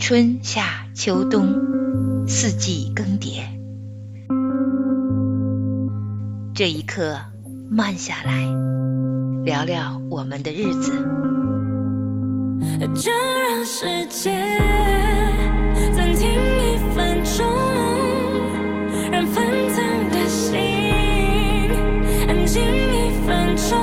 [0.00, 3.42] 春夏秋冬，四季更迭。
[6.54, 7.18] 这一刻，
[7.70, 8.48] 慢下来，
[9.44, 10.92] 聊聊我们的日子。
[12.94, 14.58] 就让时间
[15.94, 17.46] 暂停一分钟，
[19.12, 20.58] 让纷腾的心
[22.26, 23.78] 安静一分钟。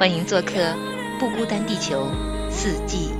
[0.00, 0.74] 欢迎做客
[1.20, 2.08] 不孤单地球
[2.50, 3.12] 四季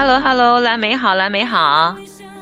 [0.00, 1.96] Hello Hello，蓝莓好，蓝莓好。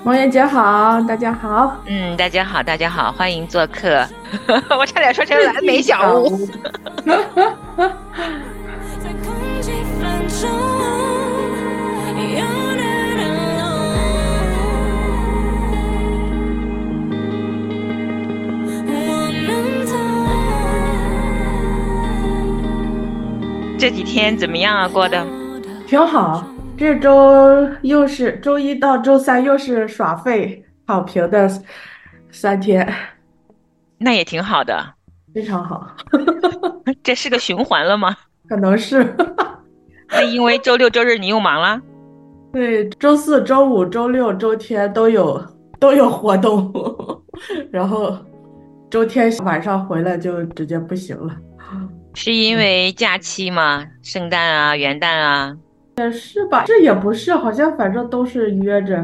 [0.05, 1.75] 王媛姐好，大家好。
[1.87, 4.07] 嗯，大家好，大家好，欢迎做客。
[4.79, 6.47] 我差点说成蓝莓小屋。
[23.79, 24.87] 这几天怎么样啊？
[24.87, 25.27] 过的？
[25.89, 26.45] 挺好。
[26.77, 31.51] 这周又是周一到周三，又是耍废躺平的
[32.31, 32.87] 三天，
[33.99, 34.95] 那也挺好的。
[35.35, 35.87] 非常好。
[37.03, 38.15] 这是个循环了吗？
[38.49, 39.15] 可能是
[40.09, 41.81] 那因为周六周日你又忙了。
[42.53, 45.43] 对，周四周五周六周天都有
[45.81, 46.73] 都有活动，
[47.73, 48.17] 然后
[48.91, 51.35] 周天晚上回来就直接不行了。
[52.15, 53.85] 是因为假期吗？
[54.03, 55.57] 圣诞啊，元旦啊？
[55.99, 59.03] 也是吧，这也不是，好像反正都是约着，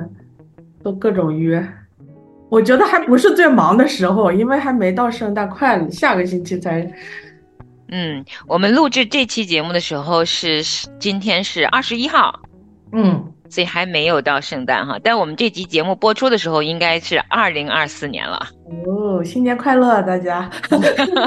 [0.83, 1.67] 都各种约。
[2.51, 6.87] 我觉得还不是最忙的时候，因为还没到圣诞，快下个星期才。
[7.89, 10.63] 嗯，我们录制这期节目的时候是
[10.98, 12.41] 今天是二十一号，
[12.93, 14.98] 嗯，所以还没有到圣诞哈。
[15.03, 18.48] 但我们这集节目播出的时候应该是二零二四年了。
[18.87, 20.51] 哦，新年快乐，大家！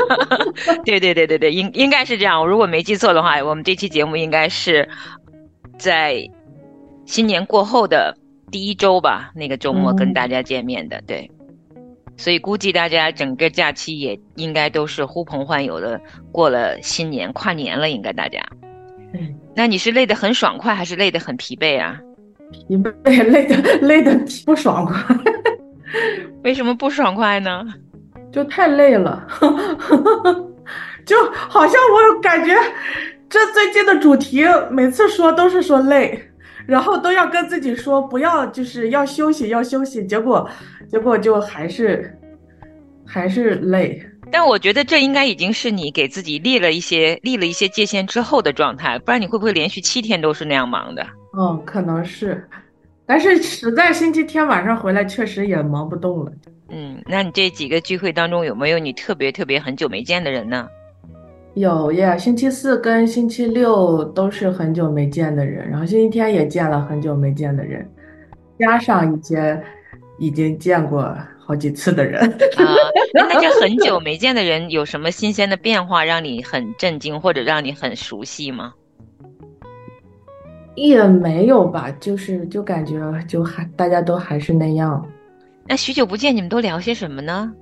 [0.86, 2.39] 对对对对对，应应该是这样。
[2.39, 4.87] 我如果没记错的话，我们这期节目应该是
[5.77, 6.30] 在
[7.05, 8.15] 新年过后的
[8.52, 11.02] 第一周吧，那个周末跟大家见面的。
[11.05, 11.30] 对，
[12.17, 15.99] 所以估计大家整个假期也应该都是呼朋唤友的
[16.31, 18.39] 过了新年跨年了，应该大家。
[19.14, 21.99] 嗯，那你是累得很爽快，还是累得很疲惫啊？
[22.52, 25.15] 疲惫，累得累的不爽快，
[26.43, 27.65] 为什么不爽快呢？
[28.31, 29.25] 就太累了，
[31.05, 32.53] 就好像我感觉
[33.30, 36.19] 这最近的主题每次说都是说累，
[36.65, 40.47] 然后都要跟自己说不要，就是要休息要休息，结果
[40.89, 42.17] 结果就还是
[43.05, 44.02] 还是累。
[44.31, 51.05] 但我觉得这应该已经是你给自己立了一些立了一些界限之后的状态，不然你会不会连续七天都是那样忙的？
[51.37, 52.47] 嗯，可能是，
[53.05, 56.31] 但是实在星期天晚上回来，确实也忙不动了。
[56.69, 60.67] 嗯，那你这几个聚会当中有没有你特别特别很久没见的人呢？
[61.55, 67.89] 有耶，星期四跟星期六都是很久没见的人，然后星期天也见了很久没见的人，
[68.60, 69.61] 加上一些
[70.20, 72.21] 已经见过好几次的人。
[72.21, 72.65] 啊，
[73.14, 78.73] 那这很久没见的人有什么新鲜的变化让你很震惊，或者让你很熟悉吗？
[80.76, 82.99] 也没有吧，就是就感觉
[83.30, 85.08] 就还大家都还是那样，
[85.65, 87.54] 那许久不见，你们都聊些什么呢？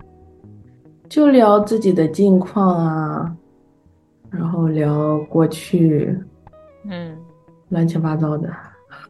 [1.08, 3.32] 就聊自己的近况啊，
[4.34, 6.18] 然后聊过去，
[6.90, 7.16] 嗯，
[7.70, 8.50] 乱七八糟的。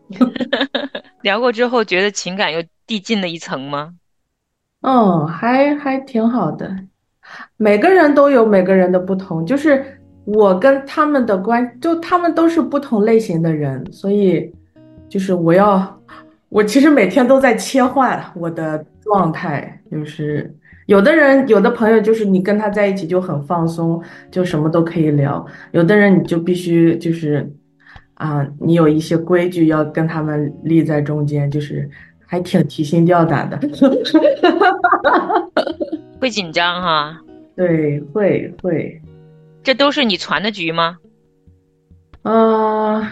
[1.24, 3.94] 聊过之后觉得情感又递进了一层吗？
[4.82, 6.70] 嗯， 还还挺好的。
[7.56, 9.84] 每个人都有每个人的不同，就是
[10.26, 14.54] 我跟他们的关，就他们都是不同类型的人，所以
[15.08, 16.02] 就是我要，
[16.50, 20.54] 我其实每天都在切换我的状态，就是
[20.86, 27.50] 有的人有的朋友就是你跟他在一起就很放松，就什么都可以聊，有的人你就必须就是
[28.16, 31.90] 啊，你有一些规矩要跟他们立在中间，就是
[32.26, 33.60] 还挺提心吊胆的。
[36.20, 37.20] 会紧张哈？
[37.56, 39.02] 对，会会，
[39.62, 40.98] 这都是你传的局吗？
[42.24, 43.06] 呃，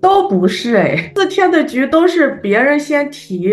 [0.00, 3.50] 都不是哎，四天的局都是别人先提，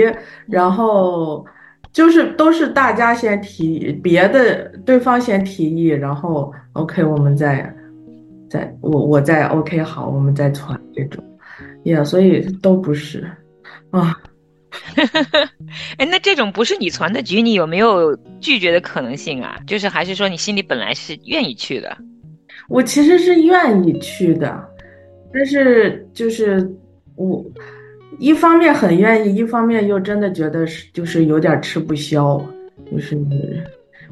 [0.47, 1.45] 然后
[1.93, 7.73] 就是都是大家先提，别的对方先提议，然后 OK 我们再
[8.49, 11.23] 再我我再 OK 好，我们再传这种，
[11.83, 13.29] 也所以都不是
[13.91, 14.19] 啊。
[15.97, 19.59] 哎，那这种不是你传的局，你有没有拒绝的可能性啊？
[19.67, 21.95] 就是还是说你心里本来是愿意去的？
[22.69, 24.67] 我其实是愿意去的，
[25.31, 26.67] 但是就是
[27.15, 27.45] 我
[28.19, 32.41] 一方面很愿意，一方面又真的觉得是就是有点吃不消，
[32.91, 33.17] 就是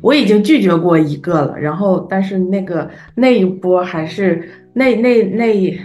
[0.01, 5.79] 我已经拒绝过一个了，然后但是那个那一波还是那那那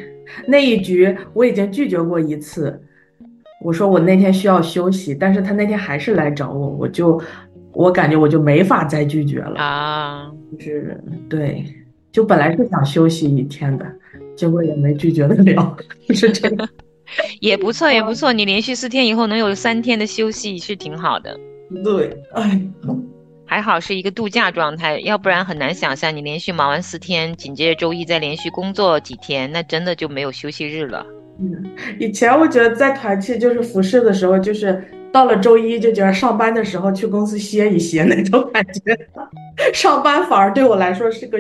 [0.46, 2.80] 那一局我已经拒绝过一次，
[3.62, 7.20] 我说我那天需要休息，但是他那天还是来找我，我就
[7.72, 10.98] 我感觉我就没法再拒绝了，啊，就是
[11.28, 11.62] 对，
[12.10, 13.86] 就本来是想休息一天的，
[14.34, 15.76] 结果也没拒绝得了，
[16.14, 16.68] 是这样。
[17.40, 18.32] 也不错，也不错。
[18.32, 21.38] 你连续四天以后能有三天的休息是挺好的，
[21.84, 22.60] 对，哎，
[23.44, 31.06] 还好是一个度假状态，要不然很难想象你连续忙完四天，紧接着周一再连续工作几天，那真的就没有休息日了。
[31.38, 31.64] 嗯，
[32.00, 34.82] 以前我觉得在团契就是服侍的时候，就是
[35.12, 38.98] 到了周一就觉得上班的时候去公司歇一歇那种感觉，
[39.72, 41.38] 上班反而对我来说是个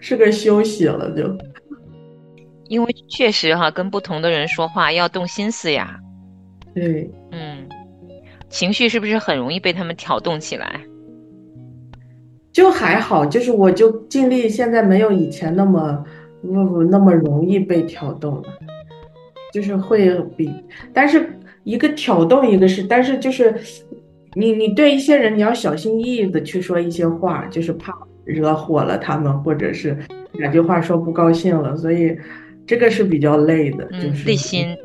[0.00, 1.22] 是个休息了，就
[2.68, 5.98] 因为确实哈，跟不同的人说话要动心思呀，
[6.74, 7.68] 对，嗯，
[8.48, 10.80] 情绪是不是很容易被他们挑动起来？
[12.52, 16.04] 就还好，就是我就尽力现在没有以前那么
[16.40, 18.44] 不不那么容易被挑动了，
[19.52, 20.50] 就是会比，
[20.92, 23.54] 但是一个挑动一个是，但是就是
[24.34, 27.92] 你你对一些人你要小心翼翼的去说一些话，就是怕
[28.24, 29.96] 惹火了他们，或者是
[30.32, 32.16] 哪句话说不高兴了，所以
[32.66, 34.76] 这个是比较累的，就嗯，是内心，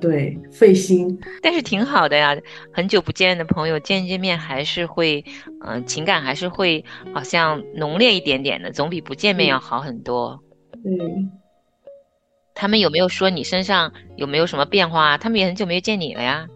[0.00, 2.36] 对费心，但是挺好的呀。
[2.72, 5.24] 很久不见的朋友见一见面还是会，
[5.64, 6.84] 嗯、情感还是会
[7.14, 10.42] 好像浓烈一点点的，总比不见面要好很多。
[10.84, 11.30] 嗯。
[12.54, 15.16] 他们有没有说你身上有没有什么变化啊？
[15.18, 16.46] 他们也很久没有见你了呀。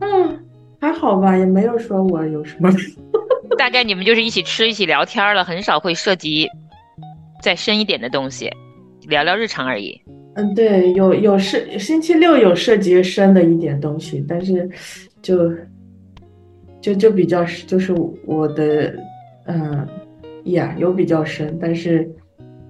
[0.00, 0.44] 嗯，
[0.80, 2.70] 还好吧，也没有说我有什么。
[3.58, 6.48] 大概你们就是一起吃、一起聊天了，很少会涉及
[7.42, 8.50] 再深一点的东西，
[9.08, 10.00] 聊聊日常而已。
[10.34, 14.66] 嗯，对，有有涉星期六有涉及深的一点东西，但是
[15.20, 15.52] 就
[16.80, 17.92] 就就比较就是
[18.24, 18.94] 我的
[19.46, 19.86] 嗯
[20.44, 22.10] 呀有比较深，但是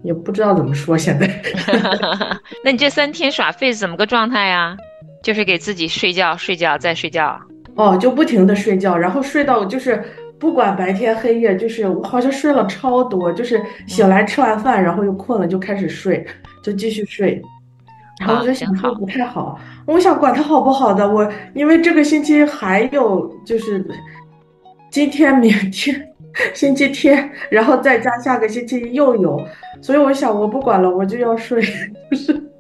[0.03, 1.29] 也不知道怎么说现在。
[2.65, 4.77] 那你这三天耍废是怎么个状态呀？
[5.23, 7.41] 就是给自己睡觉、睡觉再睡觉。
[7.77, 10.03] 哦，就不停的睡觉，然后睡到就是
[10.43, 16.27] 不管白天黑夜，就是我好像睡了超多，就是醒来吃完饭，然后又困了就开始睡，
[16.65, 17.41] 就继续睡。
[18.19, 19.57] 然后我就想说不太好，
[19.87, 23.87] 我想管它好不好的，我因为这个星期还有就是
[24.91, 26.09] 今天、 明天、
[26.55, 29.41] 星期天，然后再加下个星期又有，
[29.81, 31.63] 所以我想我不管了，我就要睡，
[32.11, 32.52] 就是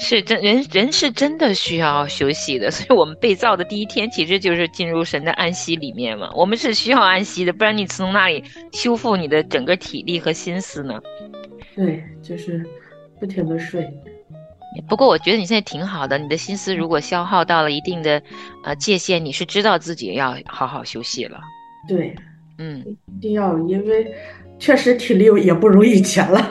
[0.00, 6.30] 是真人人是真的需要休息的，所以我们被造的第一天其实就是进入神的安息里面嘛。
[6.34, 8.42] 我们是需要安息的，不然你从那里
[8.72, 11.00] 修复你的整个体力和心思呢？
[11.76, 12.64] 对，就是
[13.20, 13.88] 不停的睡。
[14.88, 18.20] 不过我觉得你现在挺好的，你的心思如果消耗到了一定的
[18.64, 21.40] 呃界限，你是知道自己要好好休息了。
[21.88, 22.14] 对，
[22.58, 24.12] 嗯，一定要，因为
[24.58, 26.50] 确实体力也不如以前了。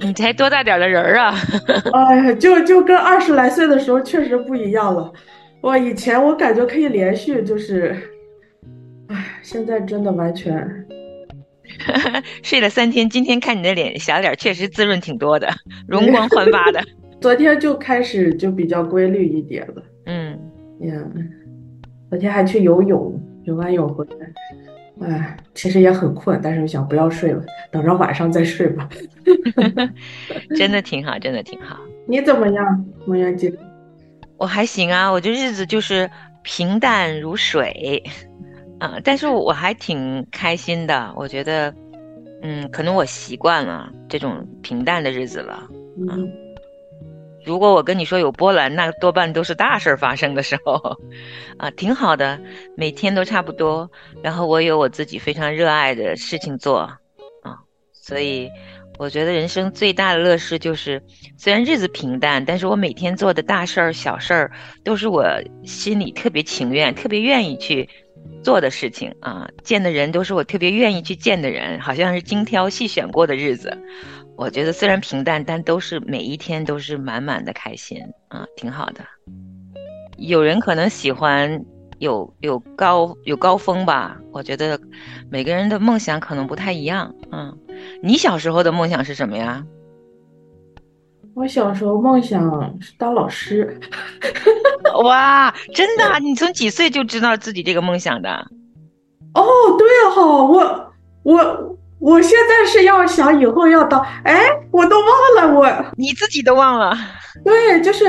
[0.00, 1.34] 你才多大点儿的人儿啊？
[1.92, 5.12] 哎呀，就就跟二十来岁的时候确实不一样了。
[5.60, 7.96] 我以前我感觉可以连续，就是，
[9.08, 10.86] 哎，现在真的完全，
[12.42, 15.48] 睡了三天，今天看你的脸小脸确实滋润挺多的，
[15.88, 16.82] 容光焕发的。
[17.20, 19.82] 昨天就开始就比较规律一点了。
[20.04, 20.38] 嗯，
[20.80, 20.92] 呀，
[22.10, 24.26] 昨天还去游泳，游完泳回来，
[25.00, 28.88] 哎，其实也很困，但是我想不要睡了，等着晚上再睡吧。
[30.56, 31.76] 真的挺好，真的挺好。
[32.06, 32.84] 你怎么样？
[34.36, 36.08] 我还行啊，我这日子就是
[36.42, 38.02] 平淡如水，
[38.78, 41.12] 啊、但是我还挺开心的。
[41.16, 41.74] 我觉得，
[42.42, 45.68] 嗯，可能我习惯了这种平淡的日子了。
[46.10, 46.30] 嗯，
[47.44, 50.74] 如果我跟你说有波澜，那多半都是大事儿发生的时候，
[51.58, 52.40] 啊，挺好的，
[52.76, 53.90] 每天都差不多。
[54.22, 56.78] 然后我有我自己非常热爱的事情做，
[57.42, 57.58] 啊，
[57.92, 58.48] 所以
[58.98, 61.02] 我觉得人生最大的乐事就是，
[61.36, 64.50] 虽然日子平淡，但是我每天做的大事儿、小事儿，
[64.84, 65.26] 都是我
[65.64, 67.88] 心里特别情愿、特别愿意去
[68.42, 69.48] 做的事情啊。
[69.62, 73.76] 见的人都是我特别愿意去见的人，好像是精挑细选过的日子。
[74.36, 79.00] 我觉得虽然平淡，但都是每一天都是满满的开心啊，挺好的。
[80.16, 81.64] 有人可能喜欢
[81.98, 84.78] 有有高有高峰吧，我觉得
[85.30, 87.14] 每个人的梦想可能不太一样。
[87.32, 87.56] 嗯，
[88.02, 89.64] 你小时候的梦想是什么呀？
[91.34, 93.80] 我小时候梦想是当老师。
[95.04, 96.18] 哇， 真的啊？
[96.18, 98.30] 你从几岁就知道自己这个梦想的？
[99.34, 99.42] 哦，
[99.76, 100.92] 对哈，我
[101.24, 105.08] 我我现在是要想以后要当，哎，我都忘
[105.38, 106.94] 了我，你自己都忘了？
[107.42, 108.04] 对，就是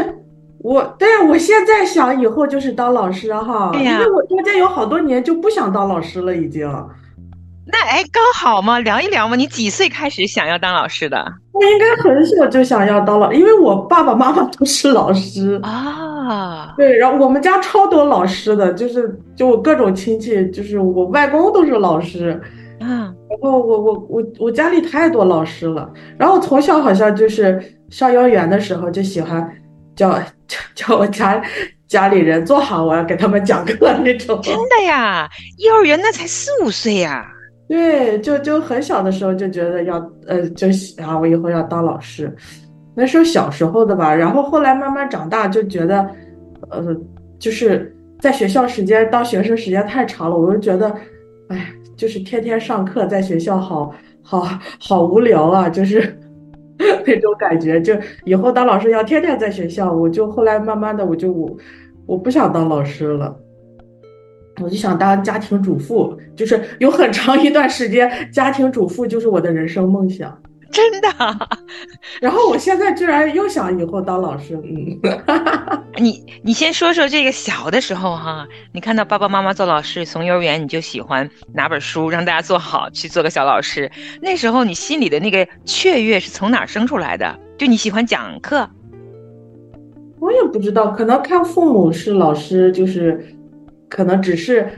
[0.59, 6.69] 我对啊我现在想以后就是当老师哈，对呀因为我中间有好多年就不想当老师了，已经。
[7.67, 9.37] 那哎，刚好嘛，聊一聊嘛。
[9.37, 11.17] 你几岁开始想要当老师的
[11.53, 15.57] 我应该很小就想要当老，因为我爸爸妈妈都是老师。
[15.63, 16.73] 啊？
[16.75, 22.39] 对，然后我们家超多老师的，就是就我各种亲戚，就是我外公都是老师，
[22.85, 29.49] 嗯，然后我我我我家里太多老师了，然后从小好像就是上幼儿园的时候就喜欢
[29.95, 30.11] 叫
[30.47, 31.41] 叫叫我家
[31.87, 34.39] 家里人坐好，我要给他们讲课那种。
[34.43, 35.27] 真的呀，
[35.57, 37.25] 幼儿园那才四五岁呀。
[37.67, 40.67] 对，就就很小的时候就觉得要呃，就
[41.03, 42.31] 啊，我以后要当老师。
[42.95, 46.07] 那时候小时候的吧，然后后来慢慢长大就觉得，
[46.69, 46.95] 呃，
[47.39, 50.95] 就是在学校时间当学生时间太长了，我就觉得，
[51.49, 54.47] 哎，就是天天上课在学校好好
[54.79, 56.17] 好无聊啊，就是
[57.05, 57.81] 那种感觉。
[57.81, 57.93] 就
[58.25, 61.57] 以后当老师要天天在学校，我就后来慢慢的我就我
[62.05, 63.35] 我不想当老师了。
[64.61, 70.41] 我就想当家庭主妇，就是有很长一段时间，家庭主妇就是我的人生梦想。
[70.75, 71.09] 真的，
[72.19, 74.99] 然后我现在居然又想以后当老师，嗯，
[75.97, 83.89] 你你先说说这个小的时候哈，你看到爸爸妈妈做老师，从幼儿园你就喜欢拿本书让大家做好，去做个小老师。
[84.21, 87.39] 那时候你心里的那个雀跃是从哪儿生出来的？
[87.57, 88.69] 就你喜欢讲课，
[90.19, 93.25] 我也不知道，可能看父母是老师，就是
[93.87, 94.69] 可能只是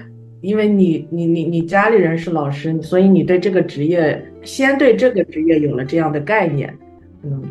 [0.41, 6.77] 因为你你你你家里人是老师，所以你对这个职业先对这个职业有了这样的概念，
[7.23, 7.43] 嗯。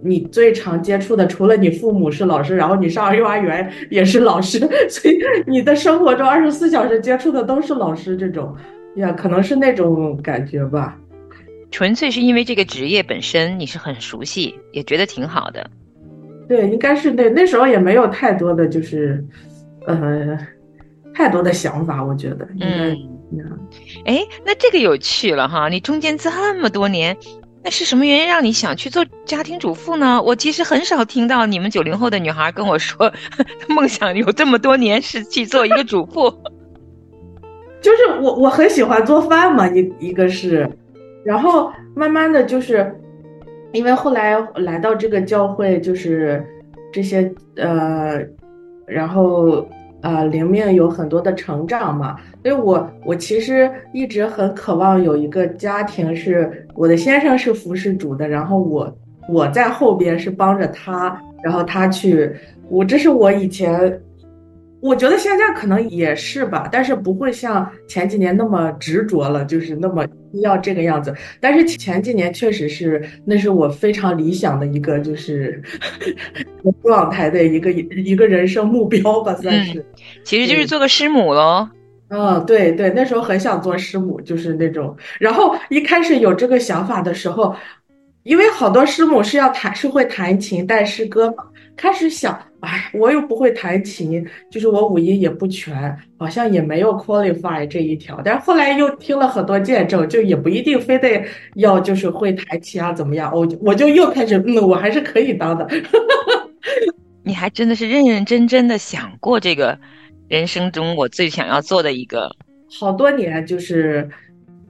[0.00, 8.54] 你最常接触的，除了你父母是老师，然后你上幼儿园也是老师， 所以你的生活中二十四小时接触的都是老师，这种
[8.94, 10.96] 呀，可能是那种感觉吧。
[11.72, 15.68] 纯粹是因为这个职业本身你是很熟悉，也觉得挺好的。
[16.48, 19.22] 对，应该是那那时候也没有太多的就是，
[19.84, 20.38] 呃，
[21.18, 22.96] 太多的想法，我觉得嗯
[23.28, 23.58] 那样。
[24.04, 25.68] 哎，那这个有趣了哈！
[25.68, 27.16] 你中间这么多年，
[27.64, 30.22] 那是什么原因让你想去做家庭主妇呢？
[30.22, 33.12] 我其实很少听到你们九零后的女孩跟我说，
[33.68, 36.32] 梦想有这么多年是去做一个主妇。
[37.80, 40.70] 就是我我很喜欢做饭嘛，一一个是，
[41.24, 42.96] 然后慢慢的就是，
[43.72, 46.46] 因为后来来到这个教会，就是
[46.92, 48.20] 这些呃，
[48.86, 49.68] 然后
[50.02, 58.96] 呃灵命有很多的成长嘛，所以我我其实一直很渴望有一个家庭，是我的先生是服侍主的，然后我
[59.28, 62.30] 我在后边是帮着他，然后他去，
[62.68, 64.00] 我这是我以前。
[64.80, 70.06] 我觉得现在可能也是吧，但是不会像前几年那么执着了，就是那么
[70.42, 71.12] 要这个样子。
[71.40, 75.60] 但是前几年确实是，那是我非常理想的一个就是
[76.84, 79.84] 状态的一个一个人生目标吧，算是。
[80.22, 81.68] 其实就是做个师母喽。
[82.10, 84.96] 嗯，对对，那时候很想做师母，就是那种。
[85.18, 87.54] 然后一开始有这个想法的时候，
[88.22, 91.44] 因为好多师母是要弹，是会弹琴带诗歌嘛。
[91.76, 98.20] 开始想，哎，我又不会弹琴，就是我五音也不全，好像也没有 qualify 这一条。
[98.24, 101.24] 但是后来又听了很多见证，就也不一定非得
[101.54, 103.32] 要就是会弹琴啊，怎么样？
[103.32, 105.68] 我我就又开始，嗯，我还是可以当的。
[107.22, 109.78] 你还真的是认认真真的想过这个
[110.28, 112.34] 人生中我最想要做的一个。
[112.80, 114.08] 好多年就是，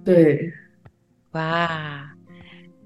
[0.04, 0.52] 对，
[1.32, 2.07] 哇，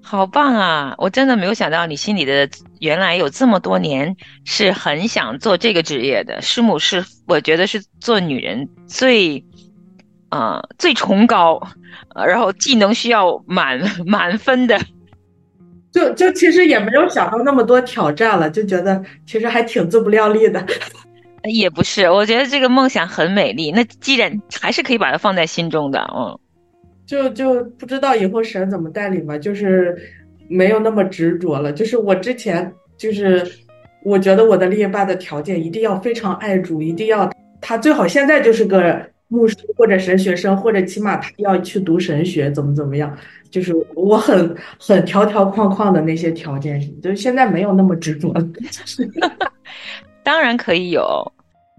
[0.05, 0.93] 好棒啊！
[0.97, 2.47] 我真的没有想到你心里的
[2.79, 6.41] 原来有这么多年是很想做这个职业的。
[6.41, 9.43] 师母是我觉得是做女人最，
[10.29, 11.59] 呃，最崇高，
[12.13, 14.79] 呃，然后技能需要满满分的。
[15.91, 20.63] 就就其实也没有想到那么多挑战了，就觉得其实还挺自不量力的。
[21.43, 23.71] 也不是，我觉得这个梦想很美丽。
[23.71, 26.39] 那既然还是可以把它放在心中的，嗯，
[27.05, 29.97] 就就不知道以后神怎么带领吧，就是
[30.47, 31.71] 没有那么执着了。
[31.71, 33.45] 就是我之前就是，
[34.03, 37.31] 我觉得我的另一半的条件一定要非常爱主，一定要
[37.61, 43.15] 他最好现在就是个牧师或者神学生，或者起码他要去读神学，怎么怎么样。
[43.49, 48.41] 就是我很很条条框框的那些条件，就现在没有那么执着了。
[48.41, 49.07] 就 是
[50.23, 51.31] 当然可以有。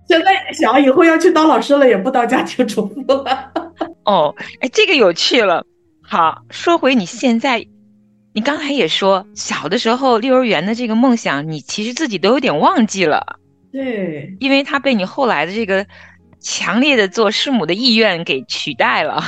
[0.06, 3.50] 现在想以后要去当老师了，也不当家庭主妇了。
[4.04, 5.64] 哦，哎，这个有趣了。
[6.02, 7.66] 好，说回你现在，
[8.34, 13.38] 你刚才也说，小的时候幼儿园的这个梦想，你其实自己都有点忘记了，
[13.72, 15.86] 对，因为它被你后来的这个
[16.40, 19.22] 强烈的做师母的意愿给取代了，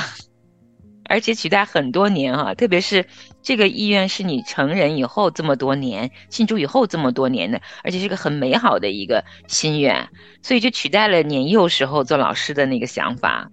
[1.09, 3.03] 而且取代很多年啊，特别是
[3.41, 10.07] 这个意愿是你成人以后这么多年，信主以后这么多年的，而且是个很美好的一个心愿，
[10.43, 13.49] 所以就取代了年幼时候做老师的那个想法。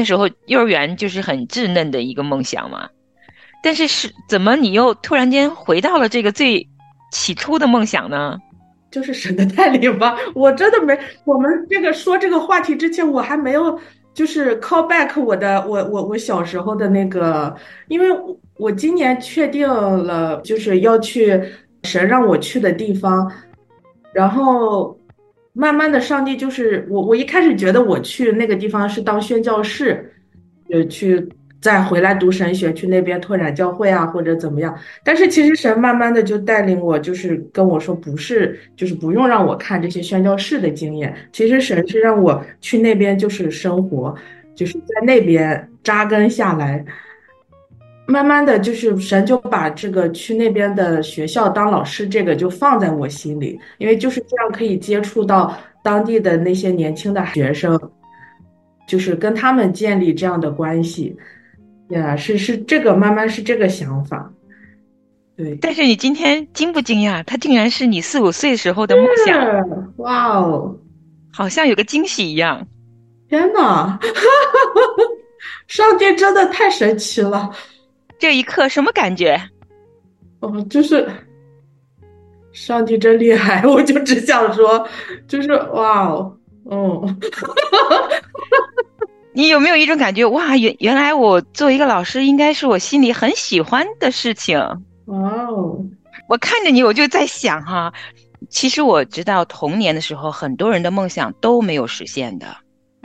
[0.00, 2.88] 那时候幼儿园就是很稚嫩的一个梦想嘛，
[3.62, 6.66] 但是是怎么你又突然间回到了这个最
[7.12, 8.38] 起初的梦想呢？
[8.90, 10.16] 就是神的带领吧。
[10.34, 13.78] 我真的没，我们这个说这个话题之前，我还没有
[14.14, 17.54] 就是 call back 我的我我我小时候的那个，
[17.88, 21.38] 因为我我今年确定了就是要去
[21.82, 23.30] 神让我去的地方，
[24.14, 24.98] 然后
[25.60, 30.12] 慢慢的上帝就是我我一开始觉得我去那个地方是当宣教士，
[30.72, 31.28] 呃去。
[31.60, 34.74] 再回来读神学，去那边拓展教会啊，或者怎么样？
[35.04, 41.14] 但是其实神慢慢的就带领我，就是跟我说，不是，就是不用让我看这些宣教士的经验。
[41.32, 44.16] 其实神是让我去那边，就是生活，
[44.54, 46.82] 就是在那边扎根下来。
[48.10, 57.78] 慢慢的就是神就把这个去那边的学校当老师，这个就放在我心里，因为就是这样可以接触到当地的那些年轻的学生，
[58.88, 61.16] 就是跟他们建立这样的关系。
[61.90, 64.32] 呀，是是这个，慢慢是这个想法，
[65.36, 65.56] 对。
[65.60, 67.22] 但是你今天惊不惊讶？
[67.24, 69.94] 他竟然是你四五岁时候的梦想！
[69.96, 70.76] 哇哦，
[71.32, 72.66] 好像有个惊喜一样！
[73.28, 73.98] 天哪，
[75.66, 77.50] 上帝真的太神奇了！
[78.20, 79.40] 这一刻什么感觉？
[80.40, 81.10] 哦，就是
[82.52, 84.86] 上帝真厉害， 我就只想说，
[85.26, 86.36] 就是哇哦，
[86.70, 87.20] 嗯。
[89.32, 90.24] 你有没有一种感觉？
[90.26, 94.58] 哇，原原来我做一个老师，应该是我心里很喜欢的事情。
[95.06, 95.84] 哇哦！
[96.28, 97.92] 我看着你，我就在想哈，
[98.48, 102.46] 其实我知道童年的时候，很多人的梦想都没有实现的。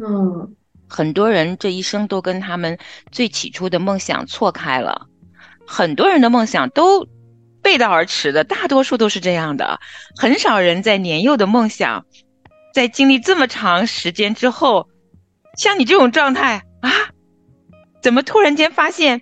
[0.03, 0.55] 嗯，
[0.95, 2.77] 很多人这一生都跟他们
[3.11, 5.07] 最起初的梦想错开了，
[5.67, 7.05] 很多人的梦想都
[7.61, 9.81] 背道而驰的，大多数都是这样的。
[10.15, 12.05] 很少人在年幼的梦想，
[12.73, 14.87] 在经历这么长时间之后。
[15.57, 16.89] 像你这种状态啊，
[18.01, 19.21] 怎么突然间发现，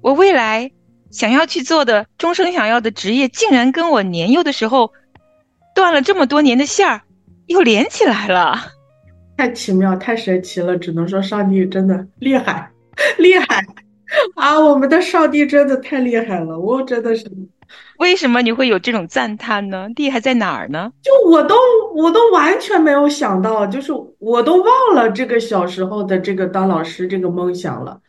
[0.00, 0.70] 我未来
[1.10, 4.92] 想要去做的终生想要的职业，竟然跟我年幼的时候
[5.74, 7.02] 断了这么多年的线儿
[7.46, 8.72] 又连起来了？
[9.38, 10.76] 太奇妙，太神奇了！
[10.76, 12.68] 只能说上帝真的厉害，
[13.18, 13.64] 厉害
[14.34, 14.58] 啊！
[14.58, 17.24] 我们的上帝真的太厉害了，我真的是。
[17.98, 19.86] 为什么你会有这种赞叹呢？
[19.94, 20.90] 厉害在哪儿呢？
[21.02, 21.54] 就我都
[21.94, 28.00] 我都完全没有想到，就是我都忘了这个小时候的这个当老师这个梦想了。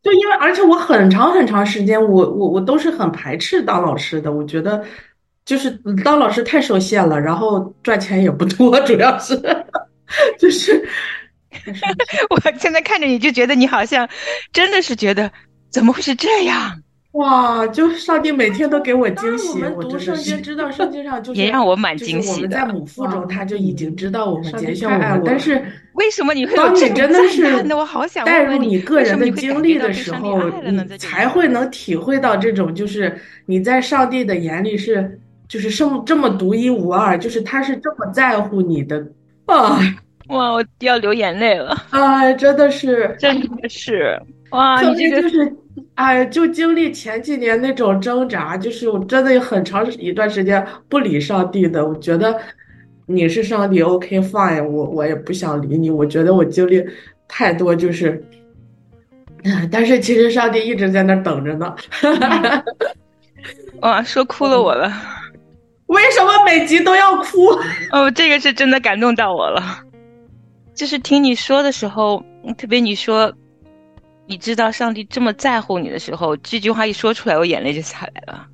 [0.00, 4.30] 就因为而且我很长很长时间，我我我都是很排斥当老师的。
[4.30, 4.84] 我觉得
[5.44, 5.70] 就是
[6.04, 9.34] 当老师太受限了，然后赚钱也不多，主要是
[10.38, 10.88] 就是。
[12.30, 14.08] 我现在看着你就觉得你好像
[14.52, 15.32] 真的是觉得
[15.70, 16.82] 怎么会是这样？
[17.12, 17.66] 哇！
[17.68, 22.36] 就上帝每天都给我惊喜，我读圣经知道圣经上就 是也让我蛮惊喜的。
[22.36, 25.60] 我们在母腹中他就已经知道我们节选我，但是
[25.94, 27.64] 为什么你会当你真的是
[28.24, 35.18] 带入你个人的经历的时候，你才会能体会到这种就是你在上帝的眼里是
[35.48, 39.04] 就是圣这么独一无二，就是他是这么在乎你的
[39.48, 39.80] 啊！
[40.28, 41.76] 哇，我要流眼泪了！
[41.90, 44.80] 啊，真的是，真的是哇！
[44.82, 45.56] 你这个就是。
[45.94, 51.86] 哎，就经历前几年那种挣扎，就是我真的有很长一段时间不理上帝的。
[51.86, 52.36] 我觉得
[53.06, 55.88] 你是上帝，OK fine，我我也不想理你。
[55.88, 56.84] 我觉得我经历
[57.28, 58.20] 太多，就是，
[59.70, 61.74] 但是其实上帝一直在那等着呢。
[63.82, 64.92] 哇，说哭了我了。
[65.88, 67.50] 为什么每集都要哭？
[67.92, 69.82] 哦，这个是真的感动到我了。
[70.74, 72.24] 就是听你说的时候，
[72.56, 73.30] 特别你说。
[74.30, 78.46] 你知道上帝这么在乎你的时候，这句话一说出来，我眼泪就下来了。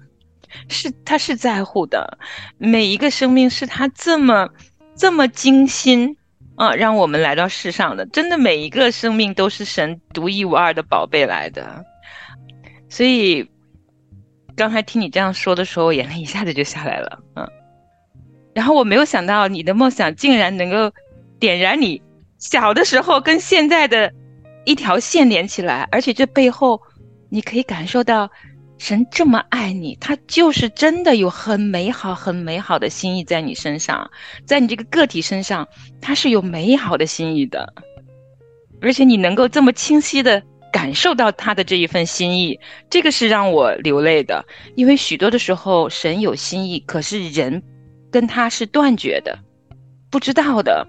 [0.69, 2.17] 是，他是在乎的，
[2.59, 4.49] 每一个生命是他这么
[4.95, 6.17] 这么精心
[6.55, 8.07] 啊，让我们来到世上的。
[8.07, 11.85] 真的，每一个生命都是神独一无二的宝贝来的。
[12.89, 13.45] 所以，
[14.57, 17.19] 刚才听你这样说的时候，我眼泪一下子就下来了。
[17.37, 17.49] 嗯，
[18.55, 20.95] 然后我没有想到你的梦想竟然能够
[21.39, 22.03] 点燃你
[22.39, 24.13] 小的时候跟现在的。
[24.67, 26.81] 一条线连起来，而且这背后，
[27.29, 28.31] 你可以感受到，
[28.79, 34.11] 神这么爱你，他就是真的有很美好、很美好的心意在你身上，
[34.47, 35.69] 在你这个个体身上，
[36.01, 37.75] 他是有美好的心意的，
[38.81, 40.43] 而且你能够这么清晰的
[40.75, 42.59] 感受到他的这一份心意，
[42.91, 47.63] 这个是让我流泪的，因为许多的时候，神有心意，可是人
[48.11, 49.39] 跟他是断绝的，
[50.11, 50.85] 不知道的。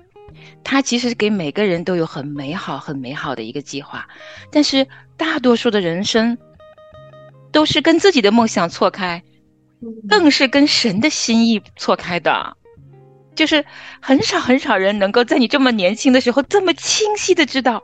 [0.64, 4.08] 他其实给每个人都有很美好、很美好的一个计划，
[4.52, 6.36] 但是大多数的人生
[7.52, 9.22] 都是跟自己的梦想错开，
[10.10, 12.58] 更是跟神的心意错开的。
[13.36, 13.64] 就是
[14.02, 17.84] 很少很少人能够在你这么年轻的时候这么清晰的知道，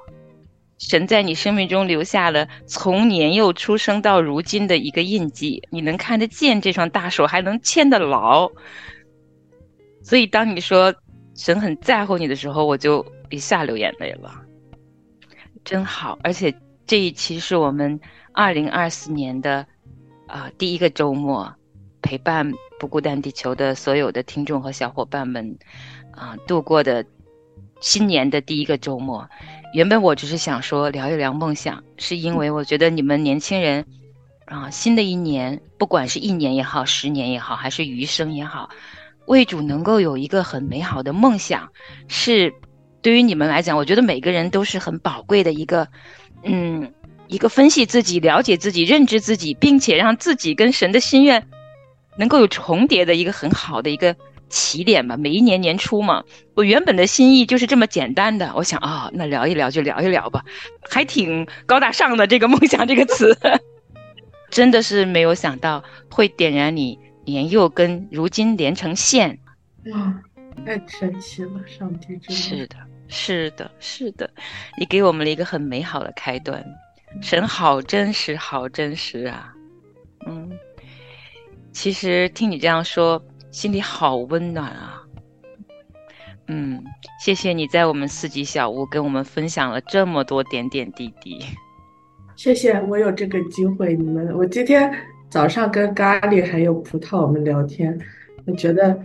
[0.82, 8.52] 神在你生命中留下了从年幼出生到如今的一个印记，你能看得见这双大手，还能牵得牢。
[10.02, 10.94] 所以当你说
[11.36, 14.34] 神很在乎你的时候，我就一下流眼泪了，
[15.64, 16.18] 真好。
[16.24, 16.52] 而且
[16.88, 18.00] 这一期是我们
[18.34, 19.66] 二零二四年的
[20.26, 21.54] 啊、第一个周末，
[22.02, 25.60] 陪伴不孤单地球的所有的听众和小伙伴们
[26.12, 27.06] 啊、度过的
[27.82, 29.30] 新年的第一个周末。
[29.74, 33.86] 原本我只是想说聊一聊梦想，是因为我觉得你们年轻人
[34.46, 38.70] 啊、新的一年，不管是一年也好，十年也好，还是余生也好，
[39.28, 41.70] 为主能够有一个很美好的梦想，
[42.10, 42.54] 是
[43.02, 45.88] 对于你们来讲，我觉得每个人都是很宝贵的一个，
[46.44, 46.94] 嗯，
[47.28, 51.48] 一个分析自己、了解自己、认知自己，并且让自己跟神的心愿
[52.18, 54.14] 能够有重叠的一个很好的一个
[54.52, 55.18] 起点吧。
[55.18, 60.46] 每一年年初嘛，我原本的心意就是这么简单的，我想啊、那聊一聊就聊一聊吧，
[60.90, 63.36] 还挺高大上的这个梦想这个词，
[64.52, 69.40] 真的是没有想到会点燃你年幼跟如今连成线。
[69.86, 70.22] 哇，
[70.66, 71.52] 太神奇了！
[71.66, 72.76] 上帝真的是的，
[73.08, 74.30] 是的，是的，
[74.78, 76.64] 你给我们了一个很美好的开端。
[77.22, 79.54] 神好真实，好真实啊！
[80.28, 80.52] 嗯，
[81.74, 85.04] 其实听你这样说，心里好温暖啊。
[86.48, 86.82] 嗯，
[87.24, 91.40] 谢谢你在我们四级小屋跟我们分享了这么多点点滴滴。
[92.36, 94.92] 谢谢我有这个机会，你们，我今天
[95.30, 97.98] 早上跟咖喱还有葡萄我们聊天，
[98.46, 98.98] 我觉得，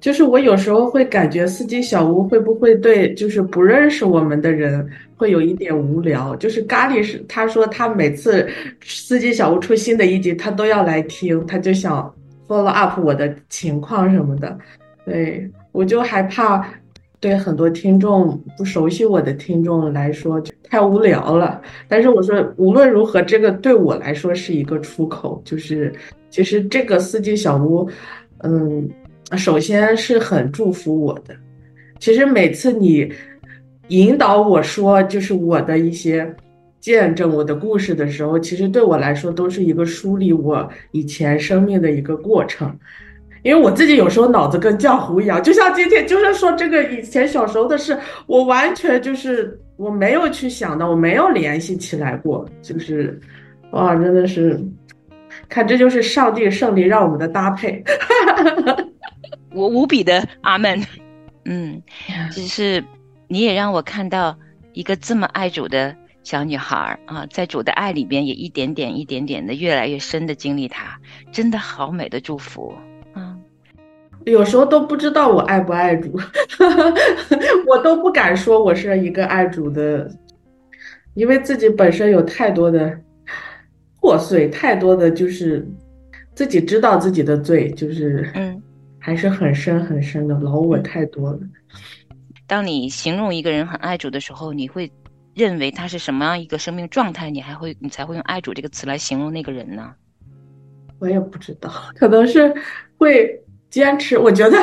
[0.00, 6.34] 就是我有时候会感觉四季小屋会不会对就是不认识我们的人会有一点无聊。
[6.36, 8.48] 就是咖喱是他说他每次
[8.82, 12.12] 四季小屋出新的一集，他都要来听，他就想
[12.48, 14.58] follow up 我的情况什么的。
[15.04, 16.66] 对，我就害怕
[17.20, 21.60] 对很多听众不熟悉我的听众来说就太无聊了。
[21.88, 25.92] 但是我说无论如何，这个对我来说是一个出口，就是
[26.30, 27.88] 其实这个四季小屋，
[28.42, 28.88] 嗯，
[29.36, 31.34] 首先是很祝福我的。
[31.98, 33.10] 其实每次你
[33.88, 36.34] 引导我说就是我的一些
[36.84, 42.78] 见证、我的故事的时候，其实对我来说都是一个梳理我以前生命的一个过程。
[43.42, 53.18] 因为我自己有时候脑子跟浆糊一样，就像今天就是说这个以前小时候的事，我完全就是我没有去想到，我没有联系起来过，就是
[53.70, 54.62] 哇，真的是，
[55.48, 57.82] 看这就是上帝胜利让我们的搭配。
[59.54, 60.78] 我无比的阿门。
[61.46, 61.82] 嗯，
[62.30, 62.84] 只是
[63.26, 64.38] 你也让我看到
[64.74, 70.98] 一个这么爱主的小女孩儿啊，在主的爱里边也一点点、一点点的越来越深的经历它，
[71.30, 72.74] 真的好美的祝福。
[73.12, 73.36] 啊，
[74.24, 76.18] 有时候都不知道我爱不爱主，
[77.68, 80.10] 我都不敢说我是一个爱主的，
[81.12, 82.98] 因为自己本身有太多的
[84.00, 85.68] 破碎，太多的就是
[86.34, 88.62] 自己知道自己的罪，就是嗯，
[88.98, 91.38] 还是很深很深的，老我太多了。
[92.46, 94.90] 当你形容一个人很爱主的时候，你会
[95.34, 97.30] 认为他是什么样一个生命状态？
[97.30, 99.94] 你还会你才会用爱主这个词来形容那个人呢？
[101.00, 102.54] 我也不知道，可能是
[102.96, 104.16] 会坚持。
[104.16, 104.56] 我觉得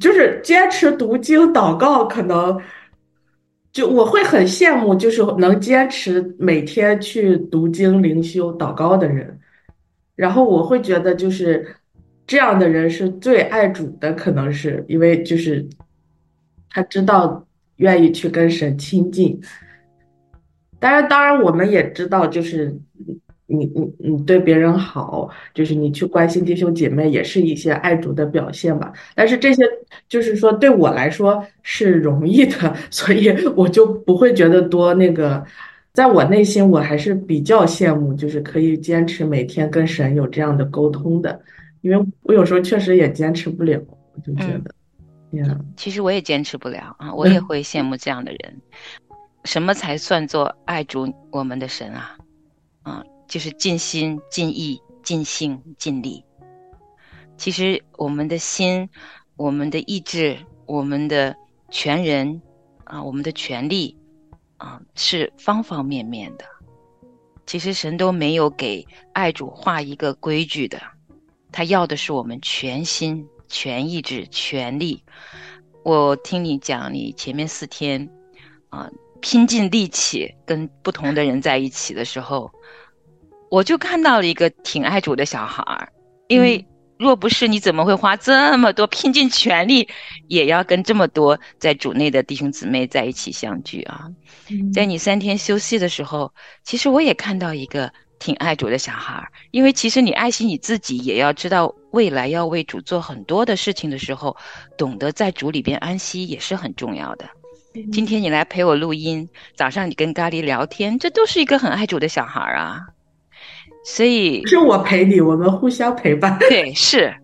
[0.00, 2.60] 就是坚持读经祷告，可能
[3.70, 9.38] 就我会很羡慕，就是能坚持每天去读经灵修祷告的人。
[10.16, 11.76] 然后我会觉得，就是
[12.26, 15.68] 这样的人是最爱主的，可能是因为就是
[16.70, 19.40] 他知道愿意去跟神亲近。
[20.80, 22.74] 当然，当然我们也知道，就是
[23.46, 28.92] 你你你对别人好，就是你去关心弟兄姐妹，也是一些爱主的表现吧。
[29.14, 29.62] 但是这些
[30.08, 35.44] 就是说对我来说是容易的， 所以我就不会觉得多那个。
[35.92, 41.38] 在我内心，我还是比较羡慕，就是可以坚持每天跟神有这样的沟通的，
[41.80, 43.76] 因为我有时候确实也坚持不了，
[44.14, 48.56] 我就觉得，呀，其实我也坚持不了啊，我也会羡慕这样的人。
[49.44, 52.16] 什么才算作爱主我们的神啊？
[52.82, 56.24] 啊，就是尽心、尽意、尽性、尽力。
[57.36, 58.88] 其实我们的心、
[59.36, 61.34] 我们的意志、我们的
[61.70, 62.42] 全人
[62.84, 63.96] 啊，我们的全力
[64.58, 66.44] 啊，是方方面面的。
[67.46, 70.80] 其实神都没有给爱主画一个规矩的，
[71.50, 75.02] 他要的是我们全心、全意志、全力。
[75.82, 78.08] 我听你讲，你前面四天
[78.68, 78.90] 啊。
[79.20, 82.50] 拼尽力气跟不同的人在一起的时候，
[83.50, 85.92] 我就看到了一个挺爱主的小孩儿，
[86.28, 86.64] 因为
[86.98, 89.88] 若不是你怎么会花这么多拼尽全力，
[90.28, 94.06] 也要跟这么多在主内的弟兄姊妹在一起相聚啊？
[94.50, 104.36] 嗯在你三天休息的时候，其实我也看到一个挺爱主的小孩儿，因为其实你爱惜你自己，也要知道未来要为主做很多的事情的时候，
[104.76, 107.26] 懂得在主里边安息也是很重要的。
[107.92, 112.80] 今天你来陪我录音，早上你跟咖喱聊天，这都是一个很爱主的小孩儿啊。
[113.84, 116.36] 所以是我陪你，我们互相陪伴。
[116.40, 117.14] 对，是，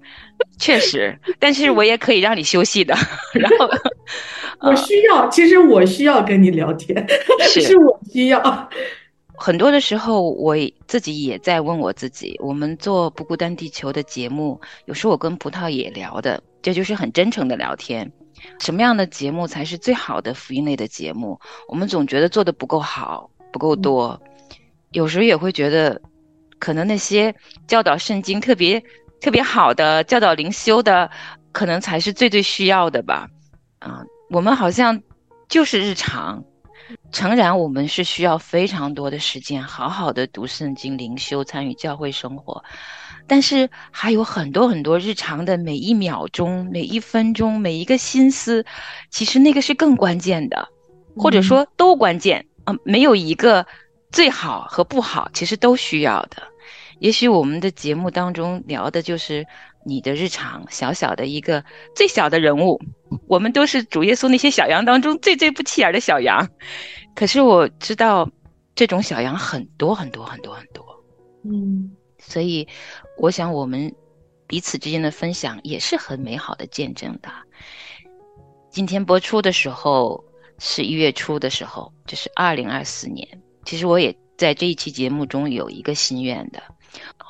[0.59, 2.95] 确实，但是我也可以让你休息的。
[3.35, 3.69] 然后
[4.71, 7.07] 我需要，其实我需要跟你聊天，
[7.41, 8.71] 是 是我需要。
[9.39, 10.57] 很多的时候，我
[10.87, 18.11] 自己也在问我自己：我们做不孤单地球的节目，有时候我跟葡萄也聊的，这就是很真诚的聊天。
[18.59, 21.39] 什么样的节目才是最好的福音类的节目？
[21.69, 24.21] 我们总觉得做的不够好，不够多，
[24.93, 26.01] 有时候也会觉得，
[26.59, 27.35] 可能那些
[27.67, 28.83] 教导圣经特别
[29.21, 31.11] 特别好的教导灵修的，
[31.53, 33.29] 可能才是最最需要的吧。
[33.79, 35.03] 啊、我们好像
[35.49, 36.43] 就是日常。
[37.11, 42.63] 诚然，我们是需要非常多的时间，好好的读圣经、灵修、参与教会生活，
[43.27, 48.65] 但是还有很多很多日常的每一秒钟、每一分钟、每一个心思，
[49.11, 50.69] 其实那个是更关键的，
[51.17, 53.67] 或者说都关键啊、呃没有一个
[54.13, 56.43] 最好和不好，其实都需要的。
[57.01, 59.45] 也许我们的节目当中聊的就是
[59.85, 61.63] 你的日常，小小的一个
[61.95, 62.81] 最小的人物，
[63.27, 66.49] 我们都是主耶稣那些小羊当中最最不起眼的小羊，
[67.15, 68.31] 可是我知道
[68.75, 70.85] 这种小羊很多很多很多很多，
[71.45, 71.91] 嗯
[72.29, 72.67] 所以
[73.17, 73.95] 我想我们
[74.47, 77.31] 彼此之间的分享也是很美好的见证的。
[78.71, 80.25] 今天播出的时候
[80.59, 83.27] 是一月初的时候，这是二零二四年。
[83.65, 86.63] 其实我也在这一期节目中有一个心愿的，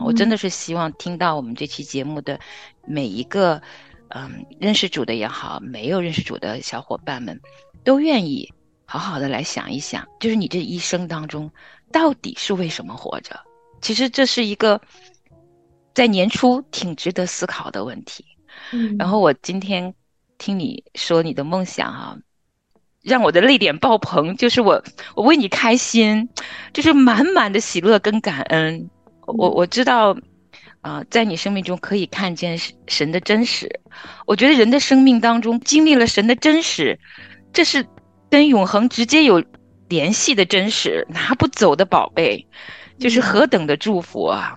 [0.01, 2.41] 我真的是希望听到我们这期节目的
[2.87, 3.63] 每一个，
[4.09, 7.41] 嗯，认识主的也好，没有认识主的小伙伴们，
[7.85, 8.53] 都愿意
[8.85, 11.51] 好好的来想一想，就是你这一生当中
[11.93, 13.41] 到底是为什么活着？
[13.81, 14.81] 其实这是一个
[15.95, 18.25] 在年初挺值得思考的问题。
[18.73, 19.95] 嗯然后我今天
[20.39, 22.17] 听你说你的梦想啊，
[23.03, 24.83] 让我的泪点爆棚，就是我
[25.15, 26.29] 我为你开心，
[26.73, 28.91] 就是满满的喜乐跟感恩。
[29.27, 30.17] 我我知道，
[30.81, 33.81] 啊、在你生命中可以看见神神的真实。
[34.27, 36.99] 我觉得人的生命当中经历了神的真实，
[37.53, 37.87] 这是
[38.31, 39.45] 跟永恒直接有
[39.89, 42.47] 联系的真实，拿不走的宝贝，
[42.99, 44.57] 就是何等的祝福啊！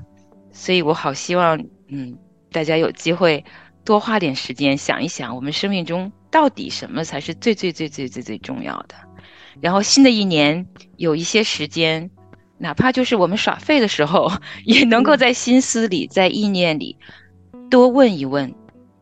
[0.52, 2.18] 所以我好希望，嗯，
[2.52, 3.44] 大家有机会
[3.84, 8.96] 多花点时间想一想，我们生命中到底什么才是最最最最最最重要的。
[9.62, 10.66] 然后新的一年
[10.98, 12.10] 有一些时间，
[12.58, 14.32] 哪怕就是我们耍废的时候，
[14.66, 16.98] 也能够在心思里、在意念里
[17.70, 18.54] 多问一问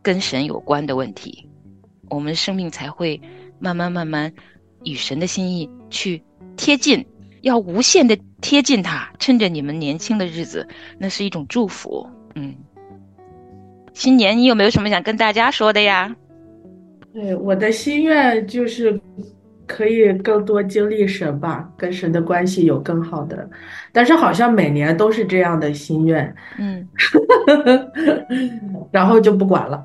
[0.01, 1.47] 跟神有关的问题，
[2.09, 3.21] 我们生命才会
[3.59, 4.33] 慢慢慢慢
[4.83, 6.23] 与神的心意去
[6.55, 7.05] 贴近，
[7.47, 9.09] 要无限的贴近他。
[9.17, 10.67] 趁着你们年轻的日子，
[10.99, 12.07] 那是一种祝福。
[12.35, 12.53] 嗯，
[13.93, 16.15] 新年你有没有什么想跟大家说的呀？
[17.13, 18.99] 对，我的心愿就是
[19.65, 23.49] 可以更多经历神吧，跟神的关系有更好的，
[23.91, 26.87] 但是好像每年都是这样的心愿，嗯，
[28.91, 29.83] 然后就不管了，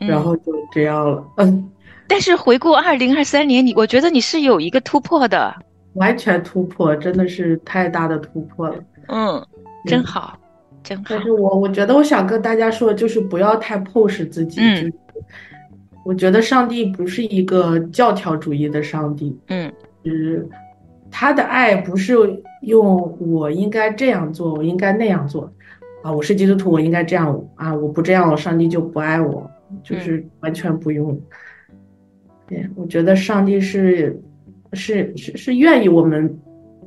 [0.00, 1.68] 嗯然后就这样了，嗯，
[2.06, 5.52] 但是回顾二零二三年，你我觉得你是有一个突破的。
[5.98, 8.76] 完全突破，真的是太大的突破了。
[9.08, 9.46] 嗯，
[9.84, 10.38] 真嗯好，
[10.82, 11.22] 真好但。
[11.22, 14.92] 是我我觉得我想跟大家说，就是不要太 push 自己，嗯
[16.04, 19.70] 我觉得上帝不是一个教条主义的上帝，嗯
[20.02, 20.48] 就是
[21.10, 22.14] 他的爱不是
[22.62, 25.52] 用我应该这样做，我应该那样做
[26.02, 29.50] 啊，我是基督徒，我应该这样啊，我不这样，上帝就不爱我，
[29.82, 31.20] 就是完全不用。
[32.46, 34.18] 对，我觉得上帝是
[34.72, 36.38] 是是是愿意我们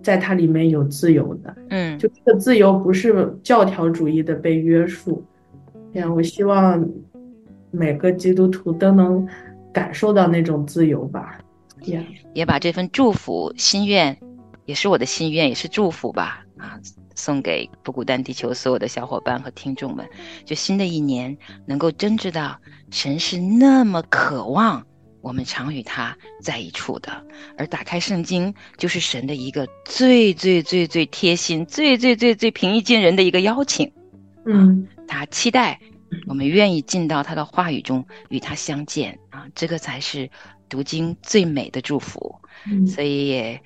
[0.04, 5.24] 在它里面有自由的，嗯就这个自由不是教条主义的被约束。
[5.94, 6.88] 这样，我希望
[7.70, 9.28] 每个基督徒都能
[9.74, 11.40] 感受到那种自由吧。
[11.84, 12.04] Yeah.
[12.34, 14.18] 也把这份祝福心愿，
[14.66, 16.80] 也是我的心愿，也是祝福吧啊，
[17.16, 20.06] 送给不孤单地球所有的小伙伴和听众们。
[20.46, 22.58] 就新的一年，能够真知道
[22.92, 24.86] 神是那么渴望
[25.22, 27.24] 我们常与他在一处的，
[27.58, 33.92] 而打开圣经就是神的一个最最最最贴心、最最最最平易近人的一个邀请。
[34.46, 35.80] 嗯，他期待
[36.28, 40.30] 我们愿意进到他的话语中，与他相见啊，这个才是
[40.68, 42.36] 读经最美的祝福。
[42.88, 43.60] 所以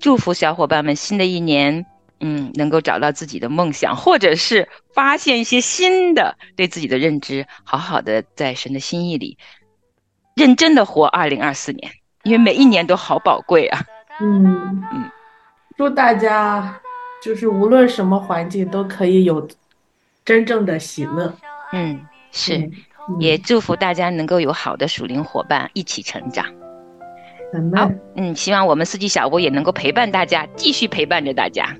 [0.00, 1.84] 祝福小伙伴们，新的一年，
[2.20, 9.36] 嗯，能够找到自己的梦想，或者是发现一些新的，对自己的认知好好的，在神的心意里。
[10.34, 11.90] 认真的活二零二四年
[12.22, 13.80] 因为每一年都好宝贵啊。
[14.20, 14.44] 嗯。
[14.92, 15.10] 嗯。
[15.76, 16.80] 祝大家
[17.22, 19.48] 就是无论什么环境都可以有
[20.24, 21.32] 真正的喜乐。
[21.72, 22.70] 嗯是。
[23.18, 26.46] 也祝福大家能够有好的属灵伙伴一起成长。
[27.74, 31.76] 好嗯希望我们四季小屋也能够陪伴大家继续陪伴着大家。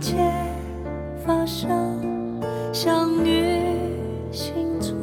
[0.00, 0.16] 切
[1.26, 2.40] 发生，
[2.72, 3.76] 相遇
[4.32, 4.98] 幸存。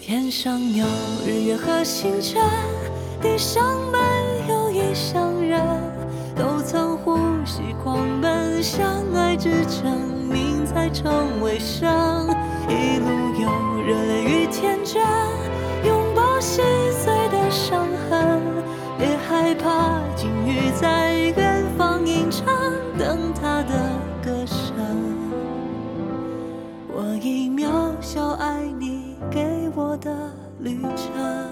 [0.00, 0.84] 天上有
[1.24, 2.42] 日月和星辰，
[3.22, 3.62] 地上
[3.92, 3.98] 没
[4.52, 5.62] 有异乡人，
[6.34, 7.16] 都曾呼
[7.46, 9.96] 吸狂奔，相爱至证，
[10.28, 12.26] 命才成为生。
[12.68, 13.06] 一路
[13.40, 13.48] 有
[13.82, 15.00] 热泪与天真，
[15.84, 16.89] 拥抱心。
[30.62, 31.49] 旅程